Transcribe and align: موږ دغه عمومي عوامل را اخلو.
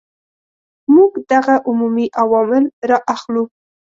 موږ 0.93 1.11
دغه 1.31 1.55
عمومي 1.69 2.07
عوامل 2.21 2.65
را 2.89 2.97
اخلو. 3.15 3.43